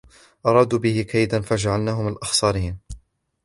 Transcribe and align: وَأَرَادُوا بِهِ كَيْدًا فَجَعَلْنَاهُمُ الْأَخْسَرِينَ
وَأَرَادُوا 0.43 0.79
بِهِ 0.79 1.01
كَيْدًا 1.01 1.41
فَجَعَلْنَاهُمُ 1.41 2.07
الْأَخْسَرِينَ 2.07 2.77